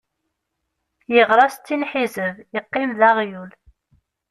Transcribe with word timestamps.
Yeɣra 1.13 1.45
settin 1.53 1.87
ḥizeb, 1.91 2.35
yeqqim 2.53 2.89
d 2.99 3.01
aɣyul. 3.09 3.51